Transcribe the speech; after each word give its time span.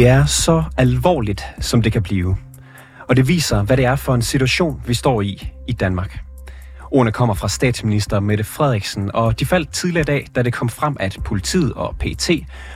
Det 0.00 0.08
er 0.08 0.24
så 0.24 0.64
alvorligt, 0.76 1.44
som 1.58 1.82
det 1.82 1.92
kan 1.92 2.02
blive. 2.02 2.36
Og 3.08 3.16
det 3.16 3.28
viser, 3.28 3.62
hvad 3.62 3.76
det 3.76 3.84
er 3.84 3.96
for 3.96 4.14
en 4.14 4.22
situation, 4.22 4.82
vi 4.86 4.94
står 4.94 5.20
i 5.22 5.52
i 5.68 5.72
Danmark. 5.72 6.18
Ordene 6.90 7.12
kommer 7.12 7.34
fra 7.34 7.48
statsminister 7.48 8.20
Mette 8.20 8.44
Frederiksen, 8.44 9.10
og 9.14 9.40
de 9.40 9.46
faldt 9.46 9.72
tidligere 9.72 10.00
i 10.00 10.04
dag, 10.04 10.26
da 10.34 10.42
det 10.42 10.52
kom 10.52 10.68
frem, 10.68 10.96
at 11.00 11.18
politiet 11.24 11.72
og 11.72 11.96
PT 11.98 12.30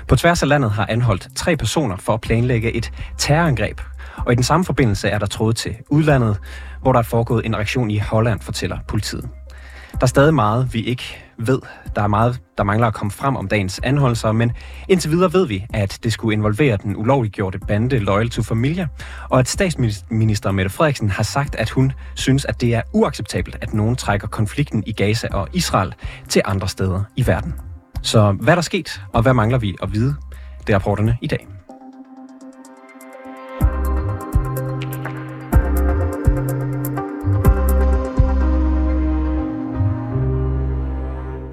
på 0.08 0.16
tværs 0.16 0.43
af 0.43 0.48
landet 0.48 0.71
har 0.71 0.86
anholdt 0.86 1.29
tre 1.36 1.57
personer 1.57 1.96
for 1.96 2.14
at 2.14 2.21
planlægge 2.21 2.72
et 2.72 2.93
terrorangreb. 3.18 3.80
Og 4.16 4.32
i 4.32 4.35
den 4.35 4.44
samme 4.44 4.64
forbindelse 4.64 5.08
er 5.08 5.18
der 5.18 5.27
tråd 5.27 5.52
til 5.52 5.77
udlandet, 5.88 6.38
hvor 6.82 6.93
der 6.93 6.99
er 6.99 7.04
foregået 7.04 7.46
en 7.46 7.57
reaktion 7.57 7.91
i 7.91 7.99
Holland, 7.99 8.41
fortæller 8.41 8.79
politiet. 8.88 9.29
Der 9.94 10.03
er 10.03 10.07
stadig 10.07 10.34
meget, 10.34 10.75
vi 10.75 10.82
ikke 10.82 11.25
ved. 11.39 11.61
Der 11.96 12.02
er 12.02 12.07
meget, 12.07 12.40
der 12.58 12.64
mangler 12.64 12.86
at 12.86 12.94
komme 12.94 13.11
frem 13.11 13.36
om 13.36 13.48
dagens 13.48 13.80
anholdelser, 13.82 14.32
men 14.32 14.52
indtil 14.89 15.11
videre 15.11 15.32
ved 15.32 15.46
vi, 15.46 15.66
at 15.75 15.98
det 16.02 16.12
skulle 16.12 16.32
involvere 16.32 16.76
den 16.82 16.96
ulovliggjorte 16.96 17.58
bande 17.58 17.99
Loyal 17.99 18.30
to 18.30 18.43
Familia, 18.43 18.86
og 19.30 19.38
at 19.38 19.49
statsminister 19.49 20.50
Mette 20.50 20.71
Frederiksen 20.71 21.11
har 21.11 21.22
sagt, 21.22 21.54
at 21.54 21.71
hun 21.71 21.93
synes, 22.14 22.44
at 22.44 22.61
det 22.61 22.75
er 22.75 22.82
uacceptabelt, 22.93 23.57
at 23.61 23.75
nogen 23.75 23.96
trækker 23.96 24.29
konflikten 24.29 24.82
i 24.86 24.93
Gaza 24.93 25.29
og 25.32 25.49
Israel 25.52 25.94
til 26.29 26.43
andre 26.44 26.68
steder 26.68 27.02
i 27.16 27.26
verden. 27.26 27.54
Så 28.02 28.32
hvad 28.32 28.52
er 28.52 28.57
der 28.57 28.63
sket, 28.63 29.02
og 29.13 29.22
hvad 29.22 29.35
mangler 29.35 29.58
vi 29.58 29.76
at 29.82 29.93
vide? 29.93 30.16
Det 30.66 30.72
er 30.72 30.74
rapporterne 30.74 31.16
i 31.21 31.26
dag. 31.26 31.46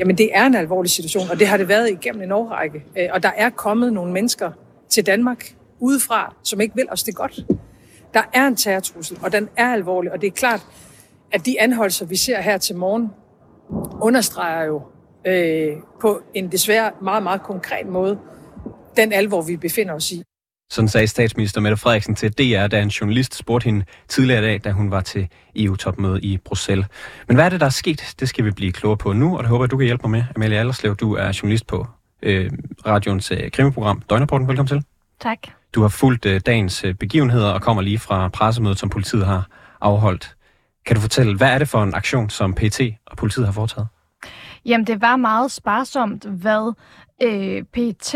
Jamen 0.02 0.17
det 0.17 0.30
er 0.33 0.45
en 0.45 0.55
alvorlig 0.55 0.91
situation, 0.91 1.30
og 1.30 1.39
det 1.39 1.47
har 1.47 1.57
det 1.57 1.67
været 1.67 1.89
igennem 1.89 2.21
en 2.21 2.31
årrække. 2.31 2.83
Øh, 2.97 3.07
og 3.11 3.23
der 3.23 3.30
er 3.30 3.49
kommet 3.49 3.94
nogle 3.94 4.13
mennesker 4.13 4.52
til 4.89 5.05
Danmark 5.05 5.55
udefra, 5.80 6.35
som 6.44 6.61
ikke 6.61 6.75
vil 6.75 6.85
os 6.89 7.03
det 7.03 7.16
godt. 7.16 7.45
Der 8.13 8.22
er 8.33 8.47
en 8.47 8.55
terrortrussel, 8.55 9.17
og 9.23 9.31
den 9.31 9.49
er 9.57 9.73
alvorlig, 9.73 10.11
og 10.11 10.22
det 10.22 10.27
er 10.27 10.31
klart, 10.31 10.66
at 11.31 11.45
de 11.45 11.61
anholdelser, 11.61 12.05
vi 12.05 12.16
ser 12.16 12.41
her 12.41 12.57
til 12.57 12.75
morgen, 12.75 13.09
understreger 14.02 14.66
jo 14.66 14.81
øh, 15.25 15.77
på 16.02 16.22
en 16.33 16.52
desværre 16.52 16.91
meget, 17.02 17.23
meget 17.23 17.41
konkret 17.41 17.88
måde 17.88 18.19
den 18.97 19.13
alvor, 19.13 19.41
vi 19.41 19.57
befinder 19.57 19.94
os 19.94 20.11
i. 20.11 20.23
Sådan 20.72 20.88
sagde 20.88 21.08
statsminister 21.08 21.61
Mette 21.61 21.77
Frederiksen 21.77 22.16
til 22.16 22.31
DR, 22.31 22.67
da 22.67 22.81
en 22.81 22.88
journalist 22.88 23.36
spurgte 23.36 23.66
hende 23.66 23.86
tidligere 24.08 24.39
i 24.41 24.45
dag, 24.45 24.61
da 24.64 24.72
hun 24.72 24.91
var 24.91 25.02
til 25.02 25.28
EU-topmøde 25.55 26.22
i 26.22 26.38
Bruxelles. 26.38 26.88
Men 27.28 27.36
hvad 27.36 27.45
er 27.45 27.50
det, 27.50 27.59
der 27.59 27.66
er 27.66 27.69
sket? 27.69 28.16
Det 28.19 28.30
skal 28.30 28.45
vi 28.45 28.52
blive 28.52 28.72
klogere 28.72 28.97
på 28.97 29.13
nu, 29.13 29.38
og 29.38 29.44
det 29.44 29.50
håber 29.50 29.63
jeg, 29.63 29.72
du 29.72 29.78
kan 29.78 29.86
hjælpe 29.86 30.08
mig 30.08 30.11
med. 30.11 30.23
Amalie 30.36 30.59
Allerslev, 30.59 30.95
du 30.95 31.13
er 31.13 31.39
journalist 31.41 31.67
på 31.67 31.88
øh, 32.22 32.52
radioens 32.86 33.31
øh, 33.31 33.52
krimiprogram 33.52 34.02
Døgnrapporten. 34.09 34.47
Velkommen 34.47 34.67
til. 34.67 34.83
Tak. 35.19 35.38
Du 35.75 35.81
har 35.81 35.88
fulgt 35.88 36.25
øh, 36.25 36.41
dagens 36.45 36.83
øh, 36.83 36.94
begivenheder 36.95 37.50
og 37.52 37.61
kommer 37.61 37.81
lige 37.81 38.00
fra 38.00 38.28
pressemødet, 38.28 38.80
som 38.80 38.89
politiet 38.89 39.25
har 39.25 39.47
afholdt. 39.81 40.35
Kan 40.85 40.95
du 40.95 41.02
fortælle, 41.02 41.38
hvad 41.38 41.50
er 41.50 41.58
det 41.58 41.69
for 41.69 41.83
en 41.83 41.94
aktion, 41.94 42.30
som 42.30 42.53
PT 42.53 42.81
og 43.06 43.17
politiet 43.17 43.45
har 43.45 43.53
foretaget? 43.53 43.88
Jamen, 44.66 44.88
det 44.88 45.02
var 45.02 45.16
meget 45.16 45.52
sparsomt, 45.52 46.25
hvad 46.25 46.73
øh, 47.23 47.63
PT 47.63 48.16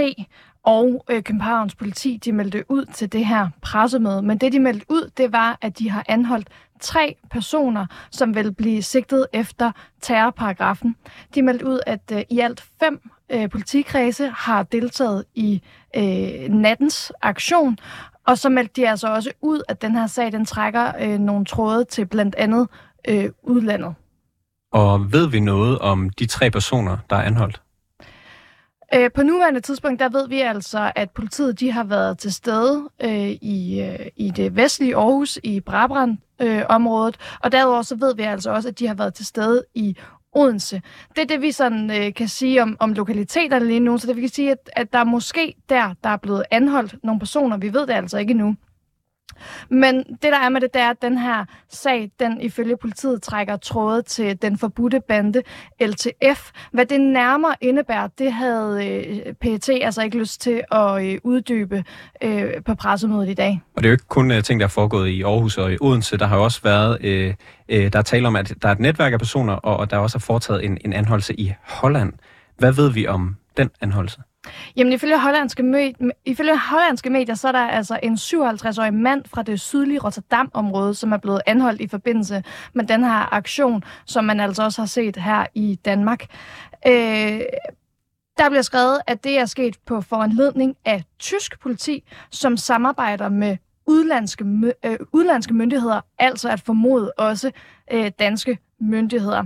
og 0.66 1.06
øh, 1.10 1.24
Københavns 1.24 1.76
politi, 1.76 2.20
de 2.26 2.32
meldte 2.32 2.64
ud 2.70 2.86
til 2.86 3.12
det 3.12 3.26
her 3.26 3.50
pressemøde. 3.62 4.22
Men 4.22 4.38
det, 4.38 4.54
de 4.54 4.60
meldte 4.60 4.86
ud, 4.90 5.12
det 5.18 5.32
var, 5.32 5.58
at 5.62 5.80
de 5.80 5.90
har 5.90 6.06
anholdt 6.08 6.48
tre 6.80 7.16
personer, 7.32 7.86
som 8.12 8.36
vil 8.36 8.54
blive 8.54 8.82
sigtet 8.82 9.28
efter 9.34 9.72
terrorparagrafen. 10.02 10.96
De 11.36 11.42
meldte 11.42 11.66
ud, 11.66 11.80
at 11.88 12.02
øh, 12.14 12.22
i 12.30 12.40
alt 12.40 12.66
fem 12.80 13.10
øh, 13.30 13.50
politikredse 13.50 14.32
har 14.36 14.64
deltaget 14.64 15.26
i 15.36 15.62
øh, 15.96 16.50
nattens 16.50 17.12
aktion, 17.22 17.78
og 18.28 18.38
så 18.38 18.50
meldte 18.50 18.82
de 18.82 18.90
altså 18.90 19.08
også 19.08 19.32
ud, 19.42 19.62
at 19.68 19.82
den 19.82 19.96
her 19.96 20.08
sag, 20.08 20.32
den 20.32 20.46
trækker 20.46 20.92
øh, 21.02 21.20
nogle 21.20 21.46
tråde 21.46 21.86
til 21.86 22.06
blandt 22.06 22.36
andet 22.36 22.68
øh, 23.08 23.30
udlandet. 23.44 23.96
Og 24.72 25.14
ved 25.14 25.30
vi 25.30 25.40
noget 25.40 25.80
om 25.80 26.10
de 26.10 26.26
tre 26.26 26.52
personer, 26.52 26.98
der 27.10 27.16
er 27.16 27.22
anholdt? 27.22 27.62
Øh, 28.96 29.12
på 29.12 29.24
nuværende 29.24 29.60
tidspunkt, 29.60 30.00
der 30.00 30.10
ved 30.10 30.28
vi 30.28 30.42
altså, 30.42 30.92
at 30.96 31.12
politiet 31.12 31.60
de 31.60 31.72
har 31.72 31.84
været 31.84 32.18
til 32.18 32.34
stede 32.34 32.90
øh, 33.04 33.30
i, 33.30 33.82
øh, 33.82 34.08
i 34.16 34.32
det 34.36 34.56
vestlige 34.56 34.96
Aarhus, 34.96 35.40
i 35.44 35.60
Brabrand-området, 35.60 37.16
øh, 37.20 37.38
og 37.42 37.52
derudover 37.52 37.82
så 37.82 37.96
ved 37.96 38.16
vi 38.16 38.24
altså 38.24 38.52
også, 38.52 38.70
at 38.70 38.80
de 38.80 38.88
har 38.88 38.94
været 38.94 39.14
til 39.14 39.26
stede 39.26 39.64
i 39.76 39.96
Odense. 40.34 40.82
Det 41.16 41.22
er 41.22 41.26
det, 41.26 41.42
vi 41.42 41.52
sådan 41.52 41.92
øh, 41.92 42.14
kan 42.14 42.28
sige 42.28 42.62
om, 42.62 42.78
om 42.80 42.94
lokaliteterne 42.94 43.66
lige 43.66 43.80
nu, 43.80 43.98
så 43.98 44.08
det 44.08 44.16
vi 44.16 44.22
kan 44.22 44.30
sige, 44.30 44.52
at, 44.52 44.70
at 44.74 44.94
der 44.94 45.00
er 45.00 45.04
måske 45.04 45.56
der, 45.70 45.94
der 46.04 46.10
er 46.10 46.18
blevet 46.18 46.44
anholdt 46.52 46.96
nogle 47.04 47.20
personer. 47.20 47.58
Vi 47.58 47.74
ved 47.74 47.88
det 47.88 47.94
altså 47.94 48.18
ikke 48.18 48.32
endnu. 48.32 48.56
Men 49.70 49.98
det, 49.98 50.22
der 50.22 50.40
er 50.40 50.50
med 50.50 50.62
det, 50.62 50.74
det 50.74 50.82
er, 50.82 50.90
at 50.90 51.02
den 51.02 51.18
her 51.18 51.46
sag, 51.70 52.12
den 52.20 52.42
ifølge 52.42 52.78
politiet 52.78 53.22
trækker 53.22 53.58
tråde 53.58 54.02
til 54.02 54.42
den 54.42 54.58
forbudte 54.58 55.02
bande 55.08 55.42
LTF. 55.82 56.52
Hvad 56.72 56.86
det 56.86 57.02
nærmere 57.02 57.56
indebærer, 57.62 58.08
det 58.08 58.34
havde 58.34 58.88
øh, 58.88 59.34
PET 59.34 59.70
altså 59.82 60.02
ikke 60.02 60.18
lyst 60.18 60.42
til 60.42 60.62
at 60.72 61.06
øh, 61.06 61.18
uddybe 61.24 61.84
øh, 62.22 62.64
på 62.66 62.76
pressemødet 62.76 63.30
i 63.30 63.34
dag. 63.34 63.62
Og 63.76 63.84
det 63.84 63.88
er 63.88 63.92
jo 63.92 63.94
ikke 63.94 64.08
kun 64.08 64.32
øh, 64.32 64.44
ting, 64.44 64.60
der 64.60 64.66
er 64.66 64.70
foregået 64.70 65.10
i 65.10 65.22
Aarhus 65.22 65.58
og 65.58 65.74
i 65.74 65.78
Odense. 65.82 66.18
Der 66.18 66.26
har 66.26 66.38
jo 66.38 66.44
også 66.44 66.62
været, 66.64 66.98
øh, 67.02 67.34
øh, 67.70 67.94
der 67.94 68.00
er 68.00 68.04
tale 68.04 68.28
om, 68.28 68.36
at 68.36 68.54
der 68.62 68.68
er 68.68 68.72
et 68.72 68.80
netværk 68.80 69.14
af 69.14 69.20
personer, 69.20 69.54
og, 69.54 69.78
og 69.78 69.92
der 69.92 69.98
er 69.98 70.02
også 70.02 70.20
foretaget 70.20 70.66
en, 70.66 70.78
en 70.86 70.94
anholdelse 70.94 71.40
i 71.40 71.54
Holland. 71.64 72.14
Hvad 72.58 72.72
ved 72.72 72.92
vi 72.92 73.08
om 73.08 73.36
den 73.58 73.70
anholdelse? 73.82 74.22
Jamen 74.76 74.94
ifølge 74.94 75.20
hollandske, 75.20 75.64
medier, 75.64 76.12
ifølge 76.26 76.58
hollandske 76.58 77.10
medier, 77.10 77.36
så 77.36 77.48
er 77.48 77.52
der 77.52 77.60
altså 77.60 78.00
en 78.04 78.14
57-årig 78.14 78.94
mand 78.94 79.24
fra 79.26 79.44
det 79.44 79.62
sydlige 79.62 80.00
Rotterdam-område, 80.00 80.94
som 80.94 81.12
er 81.12 81.18
blevet 81.18 81.42
anholdt 81.46 81.82
i 81.82 81.88
forbindelse 81.88 82.44
med 82.74 82.86
den 82.86 83.04
her 83.04 83.34
aktion, 83.34 83.84
som 84.06 84.26
man 84.26 84.40
altså 84.40 84.64
også 84.64 84.82
har 84.82 84.88
set 84.88 85.18
her 85.18 85.46
i 85.54 85.80
Danmark. 85.86 86.26
Øh, 86.88 87.42
der 88.38 88.50
bliver 88.50 88.62
skrevet, 88.62 89.00
at 89.08 89.24
det 89.24 89.40
er 89.40 89.46
sket 89.46 89.78
på 89.86 90.02
foranledning 90.02 90.76
af 90.86 91.04
tysk 91.20 91.60
politi, 91.60 92.04
som 92.32 92.58
samarbejder 92.58 93.30
med 93.30 93.58
udlandske, 93.88 94.46
øh, 94.86 94.98
udlandske 95.12 95.54
myndigheder, 95.54 96.02
altså 96.20 96.50
at 96.50 96.62
formode 96.62 97.12
også 97.18 97.52
øh, 97.92 98.12
danske 98.20 98.58
myndigheder. 98.80 99.44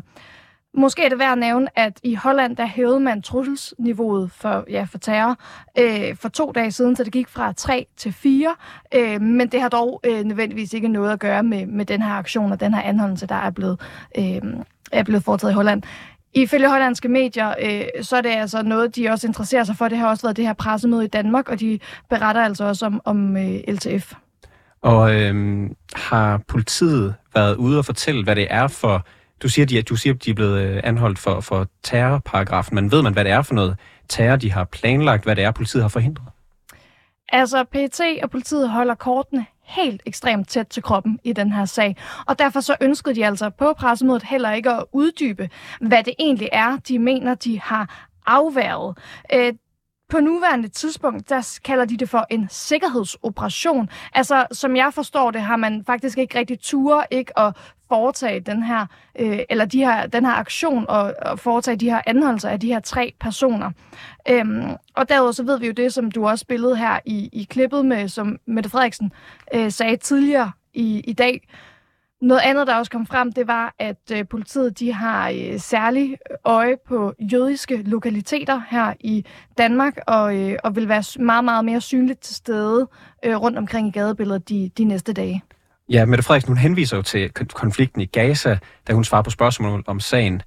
Måske 0.73 1.03
er 1.05 1.09
det 1.09 1.19
værd 1.19 1.31
at 1.31 1.37
nævne, 1.37 1.79
at 1.79 1.99
i 2.03 2.15
Holland, 2.15 2.57
der 2.57 2.65
hævede 2.65 2.99
man 2.99 3.21
trusselsniveauet 3.21 4.31
for, 4.31 4.65
ja, 4.69 4.87
for 4.91 4.97
terror 4.97 5.37
øh, 5.79 6.15
for 6.15 6.29
to 6.29 6.51
dage 6.51 6.71
siden, 6.71 6.95
så 6.95 7.03
det 7.03 7.13
gik 7.13 7.27
fra 7.29 7.53
3 7.53 7.87
til 7.97 8.13
4. 8.13 8.55
Øh, 8.95 9.21
men 9.21 9.47
det 9.47 9.61
har 9.61 9.69
dog 9.69 10.01
øh, 10.03 10.23
nødvendigvis 10.23 10.73
ikke 10.73 10.87
noget 10.87 11.11
at 11.11 11.19
gøre 11.19 11.43
med, 11.43 11.65
med 11.65 11.85
den 11.85 12.01
her 12.01 12.13
aktion 12.13 12.51
og 12.51 12.59
den 12.59 12.73
her 12.73 12.81
anholdelse, 12.81 13.27
der 13.27 13.35
er 13.35 13.49
blevet, 13.49 13.81
øh, 14.17 14.41
er 14.91 15.03
blevet 15.03 15.23
foretaget 15.23 15.51
i 15.51 15.55
Holland. 15.55 15.83
Ifølge 16.33 16.69
hollandske 16.69 17.07
medier, 17.09 17.53
øh, 17.61 18.03
så 18.03 18.17
er 18.17 18.21
det 18.21 18.29
altså 18.29 18.61
noget, 18.61 18.95
de 18.95 19.09
også 19.09 19.27
interesserer 19.27 19.63
sig 19.63 19.75
for. 19.75 19.87
Det 19.87 19.97
har 19.97 20.07
også 20.07 20.23
været 20.23 20.37
det 20.37 20.45
her 20.45 20.53
pressemøde 20.53 21.05
i 21.05 21.07
Danmark, 21.07 21.49
og 21.49 21.59
de 21.59 21.79
beretter 22.09 22.41
altså 22.41 22.63
også 22.63 22.85
om, 22.85 23.01
om 23.05 23.37
øh, 23.37 23.59
LTF. 23.67 24.13
Og 24.81 25.15
øh, 25.15 25.69
har 25.95 26.41
politiet 26.47 27.15
været 27.35 27.55
ude 27.55 27.77
og 27.77 27.85
fortælle, 27.85 28.23
hvad 28.23 28.35
det 28.35 28.47
er 28.49 28.67
for 28.67 29.05
du 29.41 29.49
siger, 29.49 29.65
de, 29.65 29.81
du 29.81 29.95
siger, 29.95 30.13
de 30.13 30.29
er 30.29 30.33
blevet 30.33 30.61
øh, 30.61 30.81
anholdt 30.83 31.19
for, 31.19 31.39
for 31.39 31.67
terrorparagrafen, 31.83 32.75
men 32.75 32.91
ved 32.91 33.01
man, 33.01 33.13
hvad 33.13 33.23
det 33.23 33.31
er 33.31 33.41
for 33.41 33.53
noget 33.53 33.77
terror, 34.09 34.35
de 34.35 34.51
har 34.51 34.63
planlagt, 34.63 35.23
hvad 35.23 35.35
det 35.35 35.43
er, 35.43 35.51
politiet 35.51 35.83
har 35.83 35.89
forhindret? 35.89 36.27
Altså, 37.31 37.63
PET 37.63 38.01
og 38.23 38.29
politiet 38.29 38.69
holder 38.69 38.95
kortene 38.95 39.45
helt 39.63 40.01
ekstremt 40.05 40.49
tæt 40.49 40.67
til 40.67 40.83
kroppen 40.83 41.19
i 41.23 41.33
den 41.33 41.51
her 41.51 41.65
sag. 41.65 41.95
Og 42.25 42.39
derfor 42.39 42.59
så 42.59 42.75
ønskede 42.81 43.15
de 43.15 43.25
altså 43.25 43.49
på 43.49 43.73
pressemødet 43.73 44.23
heller 44.23 44.51
ikke 44.51 44.69
at 44.71 44.83
uddybe, 44.91 45.49
hvad 45.81 46.03
det 46.03 46.13
egentlig 46.19 46.49
er, 46.51 46.77
de 46.87 46.99
mener, 46.99 47.35
de 47.35 47.59
har 47.59 48.09
afværget. 48.25 48.97
Øh, 49.33 49.53
på 50.09 50.19
nuværende 50.19 50.67
tidspunkt, 50.67 51.29
der 51.29 51.59
kalder 51.65 51.85
de 51.85 51.97
det 51.97 52.09
for 52.09 52.25
en 52.29 52.47
sikkerhedsoperation. 52.49 53.89
Altså, 54.13 54.47
som 54.51 54.75
jeg 54.75 54.93
forstår 54.93 55.31
det, 55.31 55.41
har 55.41 55.55
man 55.55 55.83
faktisk 55.85 56.17
ikke 56.17 56.39
rigtig 56.39 56.59
ture 56.59 57.03
ikke 57.11 57.39
at 57.39 57.55
foretage 57.89 58.39
den 58.39 58.63
her, 58.63 58.85
øh, 59.19 59.39
eller 59.49 59.65
de 59.65 59.77
her, 59.77 60.07
den 60.07 60.25
her 60.25 60.33
aktion 60.33 60.85
og, 60.89 61.13
og 61.21 61.39
foretage 61.39 61.77
de 61.77 61.89
her 61.89 62.01
anholdelser 62.05 62.49
af 62.49 62.59
de 62.59 62.67
her 62.67 62.79
tre 62.79 63.13
personer. 63.19 63.71
Øhm, 64.29 64.71
og 64.95 65.09
derudover 65.09 65.31
så 65.31 65.43
ved 65.43 65.59
vi 65.59 65.67
jo 65.67 65.73
det, 65.73 65.93
som 65.93 66.11
du 66.11 66.27
også 66.27 66.41
spillede 66.41 66.75
her 66.77 66.99
i, 67.05 67.29
i 67.33 67.43
klippet 67.43 67.85
med, 67.85 68.07
som 68.07 68.37
Mette 68.45 68.69
Frederiksen 68.69 69.11
øh, 69.53 69.71
sagde 69.71 69.97
tidligere 69.97 70.51
i, 70.73 70.99
i 70.99 71.13
dag, 71.13 71.41
noget 72.21 72.41
andet, 72.43 72.67
der 72.67 72.75
også 72.75 72.91
kom 72.91 73.05
frem, 73.05 73.31
det 73.31 73.47
var, 73.47 73.75
at 73.79 74.11
øh, 74.13 74.27
politiet 74.27 74.79
de 74.79 74.93
har 74.93 75.29
øh, 75.29 75.59
særlig 75.59 76.17
øje 76.45 76.77
på 76.87 77.13
jødiske 77.19 77.77
lokaliteter 77.77 78.61
her 78.69 78.93
i 78.99 79.25
Danmark, 79.57 79.97
og, 80.07 80.35
øh, 80.37 80.57
og 80.63 80.75
vil 80.75 80.89
være 80.89 81.23
meget, 81.23 81.43
meget 81.43 81.65
mere 81.65 81.81
synligt 81.81 82.19
til 82.19 82.35
stede 82.35 82.87
øh, 83.25 83.35
rundt 83.35 83.57
omkring 83.57 83.87
i 83.87 83.91
gadebilledet 83.91 84.49
de, 84.49 84.71
de 84.77 84.83
næste 84.83 85.13
dage. 85.13 85.43
Ja, 85.89 86.05
Mette 86.05 86.23
Frederiksen, 86.23 86.49
hun 86.49 86.57
henviser 86.57 86.97
jo 86.97 87.03
til 87.03 87.29
konflikten 87.53 88.01
i 88.01 88.05
Gaza, 88.05 88.57
da 88.87 88.93
hun 88.93 89.03
svarer 89.03 89.21
på 89.21 89.29
spørgsmål 89.29 89.83
om 89.87 89.99
sagen. 89.99 90.41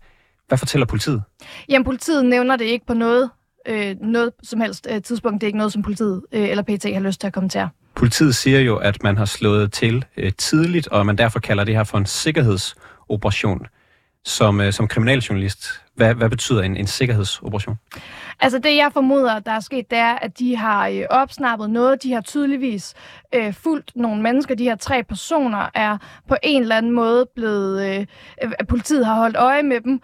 Hvad 0.49 0.59
fortæller 0.59 0.87
politiet? 0.87 1.23
Jamen, 1.69 1.85
politiet 1.85 2.25
nævner 2.25 2.56
det 2.56 2.65
ikke 2.65 2.87
på 2.87 2.94
noget 2.94 3.31
øh, 3.69 3.97
noget 4.00 4.33
som 4.43 4.61
helst 4.61 4.87
øh, 4.91 5.03
tidspunkt. 5.03 5.41
Det 5.41 5.47
er 5.47 5.49
ikke 5.49 5.59
noget, 5.59 5.73
som 5.73 5.83
politiet 5.83 6.23
øh, 6.33 6.49
eller 6.49 6.62
PT 6.62 6.85
har 6.85 7.00
lyst 7.00 7.21
til 7.21 7.27
at 7.27 7.33
kommentere. 7.33 7.69
Politiet 7.94 8.35
siger 8.35 8.61
jo, 8.61 8.77
at 8.77 9.03
man 9.03 9.17
har 9.17 9.25
slået 9.25 9.73
til 9.73 10.05
øh, 10.17 10.33
tidligt, 10.39 10.89
og 10.89 11.06
man 11.06 11.19
derfor 11.19 11.41
kalder 11.41 11.65
det 11.65 11.75
her 11.77 11.85
for 11.85 11.99
en 11.99 12.06
sikkerhedsoperation. 12.06 13.67
Som, 14.25 14.61
øh, 14.61 14.73
som 14.73 14.89
kriminaljournalist, 14.89 15.81
hvad, 15.94 16.15
hvad 16.15 16.29
betyder 16.29 16.62
en, 16.62 16.77
en 16.77 16.87
sikkerhedsoperation? 16.87 17.77
Altså 18.41 18.59
det, 18.59 18.77
jeg 18.77 18.91
formoder, 18.93 19.39
der 19.39 19.53
er 19.53 19.61
sket, 19.61 19.91
det 19.91 19.99
er, 19.99 20.15
at 20.15 20.39
de 20.39 20.56
har 20.56 20.89
øh, 20.89 21.03
opsnappet 21.11 21.71
noget. 21.71 22.03
De 22.03 22.12
har 22.12 22.21
tydeligvis 22.21 22.94
øh, 23.35 23.55
fulgt 23.55 23.93
nogle 23.94 24.23
mennesker. 24.23 24.55
De 24.55 24.65
her 24.65 24.77
tre 24.77 25.03
personer 25.05 25.71
er 25.75 25.99
på 26.29 26.37
en 26.43 26.62
eller 26.62 26.77
anden 26.77 26.93
måde 26.93 27.27
blevet... 27.35 27.97
Øh, 27.97 28.06
øh 28.43 28.67
politiet 28.69 29.06
har 29.06 29.15
holdt 29.15 29.37
øje 29.37 29.62
med 29.62 29.81
dem 29.81 30.00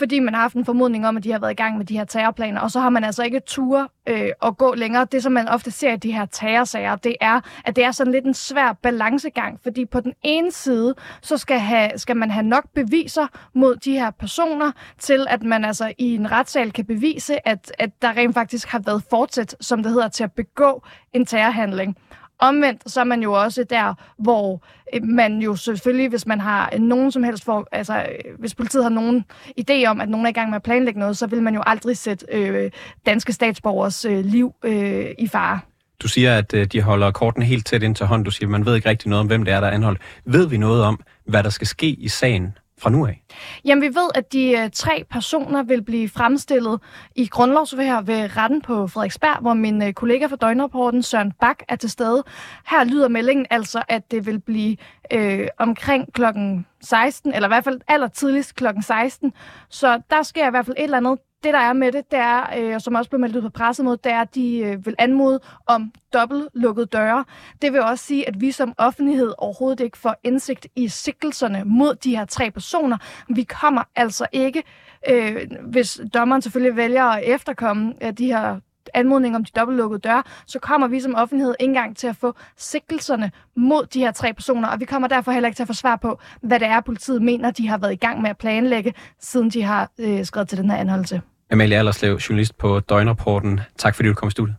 fordi 0.00 0.18
man 0.18 0.34
har 0.34 0.40
haft 0.40 0.54
en 0.54 0.64
formodning 0.64 1.06
om, 1.06 1.16
at 1.16 1.24
de 1.24 1.32
har 1.32 1.38
været 1.38 1.50
i 1.50 1.54
gang 1.54 1.78
med 1.78 1.86
de 1.86 1.98
her 1.98 2.04
terrorplaner, 2.04 2.60
og 2.60 2.70
så 2.70 2.80
har 2.80 2.90
man 2.90 3.04
altså 3.04 3.22
ikke 3.22 3.40
tur 3.46 3.92
øh, 4.08 4.30
at 4.42 4.56
gå 4.56 4.74
længere. 4.74 5.06
Det, 5.12 5.22
som 5.22 5.32
man 5.32 5.48
ofte 5.48 5.70
ser 5.70 5.92
i 5.92 5.96
de 5.96 6.12
her 6.12 6.26
terrorsager, 6.26 6.96
det 6.96 7.16
er, 7.20 7.40
at 7.64 7.76
det 7.76 7.84
er 7.84 7.90
sådan 7.90 8.12
lidt 8.12 8.24
en 8.24 8.34
svær 8.34 8.72
balancegang, 8.72 9.60
fordi 9.62 9.84
på 9.84 10.00
den 10.00 10.12
ene 10.22 10.52
side, 10.52 10.94
så 11.22 11.36
skal, 11.36 11.58
have, 11.58 11.90
skal 11.96 12.16
man 12.16 12.30
have 12.30 12.46
nok 12.46 12.64
beviser 12.74 13.26
mod 13.54 13.76
de 13.76 13.92
her 13.92 14.10
personer, 14.10 14.72
til 14.98 15.26
at 15.30 15.42
man 15.42 15.64
altså 15.64 15.92
i 15.98 16.14
en 16.14 16.32
retssal 16.32 16.72
kan 16.72 16.84
bevise, 16.84 17.48
at, 17.48 17.72
at 17.78 17.90
der 18.02 18.16
rent 18.16 18.34
faktisk 18.34 18.68
har 18.68 18.78
været 18.78 19.02
fortsat, 19.10 19.56
som 19.60 19.82
det 19.82 19.92
hedder, 19.92 20.08
til 20.08 20.24
at 20.24 20.32
begå 20.32 20.84
en 21.12 21.26
terrorhandling. 21.26 21.96
Omvendt, 22.40 22.90
så 22.90 23.00
er 23.00 23.04
man 23.04 23.22
jo 23.22 23.32
også 23.32 23.64
der, 23.64 23.94
hvor 24.18 24.62
øh, 24.94 25.02
man 25.02 25.38
jo 25.38 25.56
selvfølgelig, 25.56 26.08
hvis 26.08 26.26
man 26.26 26.40
har 26.40 26.78
nogen 26.78 27.12
som 27.12 27.22
helst 27.22 27.44
for, 27.44 27.68
altså 27.72 27.94
øh, 27.94 28.38
hvis 28.38 28.54
politiet 28.54 28.82
har 28.82 28.90
nogen 28.90 29.24
idé 29.60 29.84
om, 29.86 30.00
at 30.00 30.08
nogen 30.08 30.26
er 30.26 30.30
i 30.30 30.32
gang 30.32 30.50
med 30.50 30.56
at 30.56 30.62
planlægge 30.62 31.00
noget, 31.00 31.16
så 31.16 31.26
vil 31.26 31.42
man 31.42 31.54
jo 31.54 31.62
aldrig 31.66 31.96
sætte 31.96 32.26
øh, 32.32 32.70
danske 33.06 33.32
statsborgers 33.32 34.04
øh, 34.04 34.24
liv 34.24 34.54
øh, 34.64 35.06
i 35.18 35.28
fare. 35.28 35.60
Du 36.02 36.08
siger, 36.08 36.38
at 36.38 36.54
øh, 36.54 36.66
de 36.66 36.82
holder 36.82 37.10
korten 37.10 37.42
helt 37.42 37.66
tæt 37.66 37.82
ind 37.82 37.94
til 37.94 38.06
hånd. 38.06 38.24
Du 38.24 38.30
siger, 38.30 38.46
at 38.46 38.50
man 38.50 38.66
ved 38.66 38.74
ikke 38.74 38.88
rigtig 38.88 39.08
noget 39.08 39.20
om, 39.20 39.26
hvem 39.26 39.44
det 39.44 39.54
er, 39.54 39.60
der 39.60 39.66
er 39.66 39.72
anholdt. 39.72 40.00
Ved 40.24 40.46
vi 40.48 40.56
noget 40.56 40.82
om, 40.82 41.00
hvad 41.24 41.42
der 41.42 41.50
skal 41.50 41.66
ske 41.66 41.86
i 41.86 42.08
sagen 42.08 42.58
fra 42.80 42.90
nu 42.90 43.06
af? 43.06 43.22
Jamen, 43.64 43.82
vi 43.82 43.88
ved, 43.88 44.10
at 44.14 44.32
de 44.32 44.58
øh, 44.58 44.70
tre 44.72 45.04
personer 45.10 45.62
vil 45.62 45.82
blive 45.82 46.08
fremstillet 46.08 46.80
i 47.16 47.26
grundlovsvær 47.26 48.00
ved 48.00 48.36
retten 48.36 48.62
på 48.62 48.86
Frederiksberg, 48.86 49.40
hvor 49.40 49.54
min 49.54 49.82
øh, 49.82 49.92
kollega 49.92 50.26
fra 50.26 50.36
Døgnrapporten, 50.36 51.02
Søren 51.02 51.32
Bak, 51.40 51.58
er 51.68 51.76
til 51.76 51.90
stede. 51.90 52.24
Her 52.70 52.84
lyder 52.84 53.08
meldingen 53.08 53.46
altså, 53.50 53.82
at 53.88 54.10
det 54.10 54.26
vil 54.26 54.40
blive 54.40 54.76
øh, 55.12 55.48
omkring 55.58 56.12
klokken 56.12 56.66
16, 56.80 57.34
eller 57.34 57.48
i 57.48 57.50
hvert 57.50 57.64
fald 57.64 57.80
aller 57.88 58.08
tidligst 58.08 58.54
klokken 58.54 58.82
16. 58.82 59.32
Så 59.68 60.00
der 60.10 60.22
sker 60.22 60.46
i 60.46 60.50
hvert 60.50 60.66
fald 60.66 60.76
et 60.78 60.84
eller 60.84 60.96
andet 60.96 61.18
det, 61.42 61.54
der 61.54 61.60
er 61.60 61.72
med 61.72 61.92
det, 61.92 62.10
det 62.10 62.18
er, 62.18 62.58
øh, 62.58 62.80
som 62.80 62.94
også 62.94 63.10
blev 63.10 63.20
meldt 63.20 63.36
ud 63.36 63.42
på 63.42 63.48
pressemødet, 63.48 64.04
det 64.04 64.12
er, 64.12 64.20
at 64.20 64.34
de 64.34 64.58
øh, 64.58 64.86
vil 64.86 64.94
anmode 64.98 65.40
om 65.66 65.92
dobbelt 66.12 66.48
lukkede 66.54 66.86
døre. 66.86 67.24
Det 67.62 67.72
vil 67.72 67.82
også 67.82 68.04
sige, 68.04 68.28
at 68.28 68.40
vi 68.40 68.52
som 68.52 68.74
offentlighed 68.78 69.32
overhovedet 69.38 69.80
ikke 69.80 69.98
får 69.98 70.16
indsigt 70.24 70.66
i 70.76 70.88
sikkelserne 70.88 71.62
mod 71.64 71.94
de 71.94 72.16
her 72.16 72.24
tre 72.24 72.50
personer. 72.50 72.96
Vi 73.28 73.42
kommer 73.42 73.82
altså 73.96 74.26
ikke, 74.32 74.62
øh, 75.10 75.36
hvis 75.62 76.00
dommeren 76.14 76.42
selvfølgelig 76.42 76.76
vælger 76.76 77.04
at 77.04 77.22
efterkomme 77.24 77.94
øh, 78.00 78.12
de 78.12 78.26
her 78.26 78.60
anmodning 78.94 79.36
om 79.36 79.44
de 79.44 79.50
dobbeltlukkede 79.56 80.00
døre, 80.00 80.22
så 80.46 80.58
kommer 80.58 80.88
vi 80.88 81.00
som 81.00 81.14
offentlighed 81.14 81.54
ikke 81.60 81.70
engang 81.70 81.96
til 81.96 82.06
at 82.06 82.16
få 82.16 82.34
sigtelserne 82.56 83.30
mod 83.56 83.86
de 83.86 84.00
her 84.00 84.12
tre 84.12 84.32
personer, 84.32 84.68
og 84.68 84.80
vi 84.80 84.84
kommer 84.84 85.08
derfor 85.08 85.32
heller 85.32 85.48
ikke 85.48 85.56
til 85.56 85.62
at 85.62 85.66
få 85.66 85.72
svar 85.72 85.96
på, 85.96 86.18
hvad 86.40 86.60
det 86.60 86.68
er, 86.68 86.80
politiet 86.80 87.22
mener, 87.22 87.50
de 87.50 87.68
har 87.68 87.78
været 87.78 87.92
i 87.92 87.96
gang 87.96 88.22
med 88.22 88.30
at 88.30 88.38
planlægge, 88.38 88.94
siden 89.20 89.50
de 89.50 89.62
har 89.62 89.90
øh, 89.98 90.24
skrevet 90.24 90.48
til 90.48 90.58
den 90.58 90.70
her 90.70 90.76
anholdelse. 90.76 91.20
Amalie 91.52 91.78
Allerslev, 91.78 92.14
journalist 92.16 92.58
på 92.58 92.80
Døgnrapporten. 92.80 93.60
Tak 93.78 93.94
fordi 93.94 94.08
du 94.08 94.14
kom 94.14 94.28
i 94.28 94.30
studiet. 94.30 94.56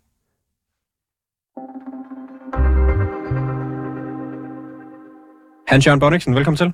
Hans-Jørgen 5.68 6.00
Bonniksen, 6.00 6.36
velkommen 6.36 6.58
til. 6.58 6.74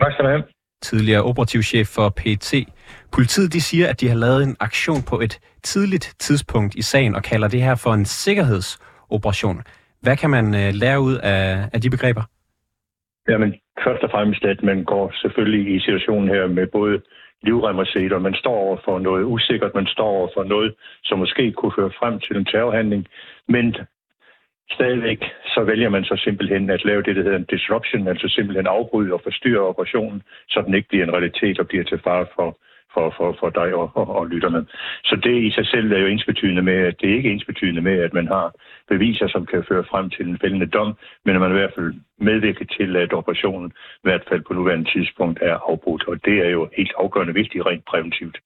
Tak 0.00 0.12
skal 0.12 0.24
du 0.24 0.30
have. 0.30 0.42
Tidligere 0.82 1.22
operativchef 1.22 1.86
for 1.86 2.08
PT. 2.08 2.54
Politiet 3.12 3.52
de 3.52 3.60
siger, 3.60 3.88
at 3.88 4.00
de 4.00 4.08
har 4.08 4.16
lavet 4.16 4.42
en 4.42 4.56
aktion 4.60 5.02
på 5.10 5.20
et 5.20 5.38
tidligt 5.62 6.14
tidspunkt 6.18 6.74
i 6.74 6.82
sagen 6.82 7.14
og 7.14 7.22
kalder 7.22 7.48
det 7.48 7.62
her 7.62 7.74
for 7.74 7.92
en 7.94 8.04
sikkerhedsoperation. 8.04 9.62
Hvad 10.02 10.16
kan 10.16 10.30
man 10.30 10.54
øh, 10.54 10.70
lære 10.74 11.00
ud 11.00 11.14
af, 11.14 11.68
af 11.72 11.80
de 11.80 11.90
begreber? 11.90 12.22
Jamen, 13.28 13.54
først 13.84 14.02
og 14.02 14.10
fremmest, 14.10 14.44
at 14.44 14.62
man 14.62 14.84
går 14.84 15.12
selvfølgelig 15.22 15.76
i 15.76 15.80
situationen 15.80 16.28
her 16.28 16.46
med 16.46 16.66
både 16.66 17.02
livrem 17.42 17.78
og 17.78 17.86
sæler. 17.86 18.18
Man 18.18 18.34
står 18.34 18.54
over 18.54 18.76
for 18.84 18.98
noget 18.98 19.24
usikkert, 19.24 19.74
man 19.74 19.86
står 19.86 20.08
over 20.08 20.28
for 20.34 20.44
noget, 20.44 20.74
som 21.04 21.18
måske 21.18 21.52
kunne 21.52 21.72
føre 21.78 21.92
frem 21.98 22.20
til 22.20 22.36
en 22.36 22.44
terrorhandling, 22.44 23.06
men 23.48 23.76
stadigvæk 24.70 25.24
så 25.54 25.64
vælger 25.64 25.88
man 25.88 26.04
så 26.04 26.16
simpelthen 26.16 26.70
at 26.70 26.84
lave 26.84 27.02
det, 27.02 27.16
der 27.16 27.22
hedder 27.22 27.38
en 27.38 27.52
disruption, 27.54 28.08
altså 28.08 28.28
simpelthen 28.28 28.66
afbryde 28.66 29.12
og 29.12 29.20
forstyrre 29.24 29.68
operationen, 29.72 30.22
så 30.48 30.62
den 30.66 30.74
ikke 30.74 30.88
bliver 30.88 31.04
en 31.04 31.12
realitet 31.12 31.58
og 31.58 31.68
bliver 31.68 31.84
til 31.84 32.00
fare 32.04 32.26
for 32.34 32.58
for, 32.94 33.14
for, 33.16 33.36
for 33.40 33.50
dig 33.50 33.74
og, 33.74 33.86
og, 33.94 34.06
og 34.18 34.26
lytterne. 34.26 34.66
Så 35.04 35.14
det 35.26 35.36
i 35.48 35.50
sig 35.50 35.66
selv 35.66 35.92
er 35.92 35.98
jo 35.98 36.06
ensbetydende 36.06 36.62
med, 36.62 36.78
at 36.88 36.96
det 37.00 37.10
er 37.10 37.16
ikke 37.16 37.32
ensbetydende 37.32 37.82
med, 37.82 37.96
at 38.06 38.12
man 38.14 38.26
har 38.26 38.46
beviser, 38.88 39.28
som 39.28 39.46
kan 39.46 39.64
føre 39.68 39.84
frem 39.90 40.10
til 40.10 40.26
en 40.26 40.38
fældende 40.42 40.66
dom, 40.66 40.90
men 41.24 41.34
at 41.34 41.40
man 41.40 41.50
i 41.50 41.58
hvert 41.58 41.74
fald 41.76 41.94
medvirker 42.28 42.66
til, 42.76 42.96
at 42.96 43.12
operationen 43.12 43.68
i 44.02 44.06
hvert 44.08 44.24
fald 44.28 44.42
på 44.44 44.52
nuværende 44.54 44.90
tidspunkt 44.94 45.38
er 45.42 45.56
afbrudt, 45.70 46.04
og 46.08 46.24
det 46.24 46.36
er 46.46 46.50
jo 46.50 46.68
helt 46.76 46.92
afgørende 46.98 47.34
vigtigt 47.34 47.66
rent 47.66 47.84
præventivt. 47.84 48.38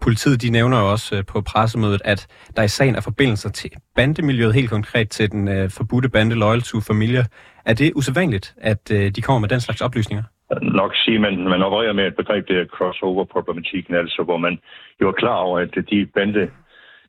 Politiet 0.00 0.42
de 0.42 0.50
nævner 0.50 0.78
jo 0.80 0.90
også 0.90 1.16
øh, 1.16 1.24
på 1.24 1.40
pressemødet, 1.40 2.02
at 2.04 2.26
der 2.56 2.62
i 2.62 2.68
sagen 2.68 2.94
er 2.94 3.00
forbindelser 3.00 3.50
til 3.50 3.70
bandemiljøet, 3.96 4.54
helt 4.54 4.70
konkret 4.70 5.10
til 5.10 5.32
den 5.32 5.48
øh, 5.48 5.70
forbudte 5.70 6.08
bande 6.08 6.34
Loyal 6.36 6.62
to 6.62 6.80
Familia. 6.80 7.24
Er 7.64 7.74
det 7.74 7.92
usædvanligt, 7.96 8.54
at 8.56 8.90
øh, 8.92 9.10
de 9.10 9.22
kommer 9.22 9.40
med 9.40 9.48
den 9.48 9.60
slags 9.60 9.80
oplysninger? 9.80 10.24
Nok 10.62 10.96
sige, 10.96 11.14
at 11.14 11.20
man, 11.20 11.38
man 11.48 11.62
opererer 11.62 11.92
med 11.92 12.06
et 12.06 12.16
begreb, 12.16 12.48
det 12.48 12.58
er 12.58 12.64
crossover-problematikken, 12.64 13.94
altså 13.94 14.22
hvor 14.22 14.36
man 14.36 14.58
jo 15.00 15.08
er 15.08 15.12
klar 15.12 15.36
over, 15.36 15.58
at 15.58 15.74
de 15.90 16.06
bande 16.06 16.50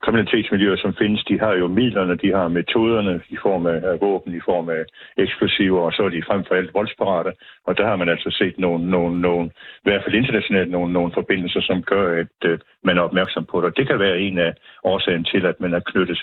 kriminalitetsmiljøer, 0.04 0.78
som 0.78 0.94
findes, 0.94 1.24
de 1.24 1.40
har 1.40 1.54
jo 1.54 1.68
midlerne, 1.68 2.16
de 2.16 2.32
har 2.38 2.48
metoderne 2.48 3.22
i 3.30 3.38
form 3.42 3.66
af 3.66 4.02
våben, 4.02 4.36
i 4.36 4.42
form 4.46 4.70
af 4.70 4.84
eksplosiver, 5.18 5.82
og 5.82 5.94
så 5.94 6.04
er 6.04 6.10
de 6.10 6.24
frem 6.28 6.44
for 6.48 6.56
alt 6.56 6.74
voldsparate. 6.74 7.32
Og 7.68 7.78
der 7.78 7.86
har 7.88 7.96
man 7.96 8.10
altså 8.10 8.30
set 8.32 8.56
nogle, 8.58 8.90
nogle, 8.90 9.22
nogle 9.22 9.46
i 9.84 9.84
hvert 9.84 10.04
fald 10.04 10.16
internationalt, 10.16 10.72
nogle, 10.72 10.94
nogle 10.94 11.12
forbindelser, 11.14 11.62
som 11.62 11.84
gør, 11.84 12.20
at 12.22 12.52
uh, 12.52 12.60
man 12.84 12.98
er 12.98 13.02
opmærksom 13.02 13.46
på 13.46 13.58
det. 13.58 13.66
Og 13.66 13.78
det 13.78 13.88
kan 13.88 14.00
være 14.00 14.20
en 14.20 14.38
af 14.38 14.54
årsagen 14.84 15.24
til, 15.24 15.46
at 15.46 15.60
man 15.60 15.74
er 15.74 15.80
knyttet 15.80 16.22